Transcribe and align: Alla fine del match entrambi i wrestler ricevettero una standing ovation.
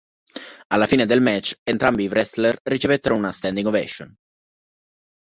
Alla 0.69 0.87
fine 0.87 1.05
del 1.05 1.21
match 1.21 1.59
entrambi 1.61 2.05
i 2.05 2.07
wrestler 2.07 2.57
ricevettero 2.63 3.15
una 3.15 3.31
standing 3.31 3.67
ovation. 3.67 4.11